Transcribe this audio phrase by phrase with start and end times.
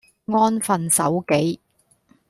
[0.25, 1.59] 安分守己